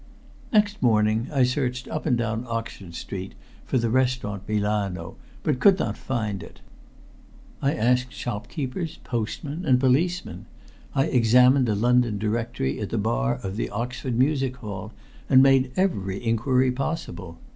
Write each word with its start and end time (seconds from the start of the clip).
Next 0.51 0.81
morning 0.81 1.27
I 1.31 1.43
searched 1.43 1.87
up 1.87 2.07
and 2.07 2.17
down 2.17 2.43
Oxford 2.47 2.95
Street 2.95 3.35
for 3.67 3.77
the 3.77 3.91
Restaurant 3.91 4.41
Milano, 4.49 5.15
but 5.43 5.59
could 5.59 5.77
not 5.77 5.95
find 5.95 6.41
it. 6.41 6.59
I 7.61 7.75
asked 7.75 8.11
shopkeepers, 8.11 8.97
postmen, 9.03 9.63
and 9.63 9.79
policemen; 9.79 10.47
I 10.95 11.05
examined 11.05 11.67
the 11.67 11.75
London 11.75 12.17
Directory 12.17 12.79
at 12.79 12.89
the 12.89 12.97
bar 12.97 13.35
of 13.43 13.57
the 13.57 13.69
Oxford 13.69 14.17
Music 14.17 14.55
Hall, 14.55 14.91
and 15.29 15.43
made 15.43 15.71
every 15.77 16.17
inquiry 16.25 16.71
possible. 16.71 17.37